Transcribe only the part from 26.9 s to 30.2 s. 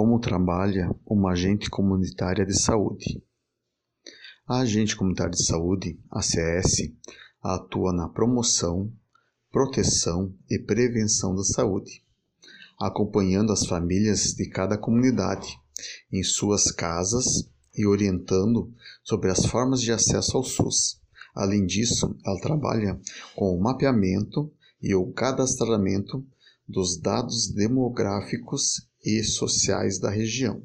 dados demográficos e sociais da